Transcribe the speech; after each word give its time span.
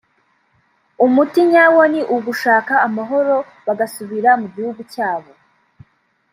umuti 1.05 1.39
nyawo 1.51 1.81
ni 1.91 2.01
ugushaka 2.15 2.73
amahoro 2.87 3.35
bagasubira 3.65 4.29
mu 4.41 4.47
gihugu 4.55 4.81
cyabo 4.93 5.31